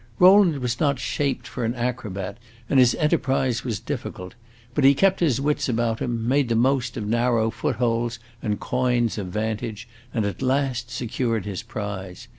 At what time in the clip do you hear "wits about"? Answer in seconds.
5.39-5.99